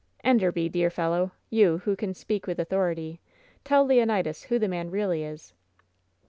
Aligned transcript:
"Enderby, 0.23 0.67
dear 0.67 0.89
fellow! 0.89 1.29
You, 1.51 1.77
who 1.85 1.95
can 1.95 2.15
speak 2.15 2.47
with 2.47 2.57
authority, 2.59 3.21
tell 3.63 3.85
Leonidas 3.85 4.45
who 4.45 4.57
the 4.57 4.67
man 4.67 4.89
really 4.89 5.23
is." 5.23 5.53